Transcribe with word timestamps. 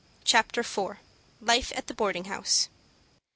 CHAPTER 0.23 0.61
IV. 0.61 0.97
LIFE 1.41 1.71
AT 1.75 1.85
THE 1.85 1.93
BOARDING 1.93 2.25
HOUSE. 2.25 2.69